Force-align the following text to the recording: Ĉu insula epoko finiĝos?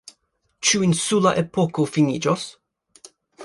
Ĉu 0.69 0.81
insula 0.87 1.33
epoko 1.43 1.87
finiĝos? 1.93 2.47